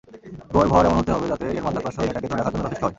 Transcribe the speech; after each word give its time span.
গ্রহের 0.51 0.69
ভর 0.71 0.83
এমন 0.85 0.97
হতে 0.99 1.11
হবে 1.13 1.25
যাতে 1.31 1.45
এর 1.49 1.65
মাধ্যাকর্ষণ 1.65 2.01
এটাকে 2.03 2.27
ধরে 2.27 2.39
রাখার 2.39 2.53
জন্য 2.53 2.65
যথেষ্ট 2.65 2.81
হয়। 2.83 2.89